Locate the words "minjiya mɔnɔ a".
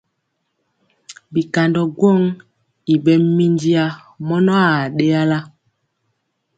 3.35-4.91